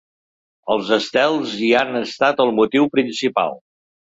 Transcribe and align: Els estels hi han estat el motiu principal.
Els 0.75 0.87
estels 0.95 1.53
hi 1.65 1.69
han 1.81 1.93
estat 2.01 2.43
el 2.47 2.55
motiu 2.61 2.89
principal. 2.99 3.55